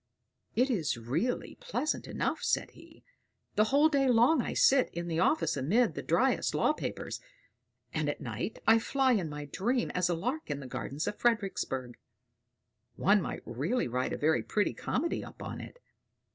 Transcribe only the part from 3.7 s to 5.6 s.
day long I sit in the office